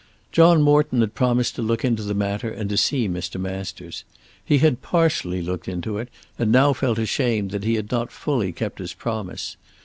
John 0.31 0.63
Morton 0.63 1.01
had 1.01 1.13
promised 1.13 1.53
to 1.57 1.61
look 1.61 1.85
into 1.85 2.01
the 2.01 2.15
matter 2.15 2.49
and 2.49 2.67
to 2.71 2.75
see 2.75 3.07
Mr. 3.07 3.39
Masters. 3.39 4.03
He 4.43 4.57
had 4.57 4.81
partially 4.81 5.43
looked 5.43 5.67
into 5.67 5.99
it 5.99 6.09
and 6.39 6.51
now 6.51 6.73
felt 6.73 6.97
ashamed 6.97 7.51
that 7.51 7.63
he 7.65 7.75
had 7.75 7.91
not 7.91 8.11
fully 8.11 8.51
kept 8.51 8.79
his 8.79 8.95
promise. 8.95 9.57